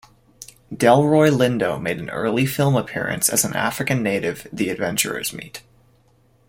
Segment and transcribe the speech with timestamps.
[0.73, 5.61] Delroy Lindo made an early film appearance as an African native the adventurers meet.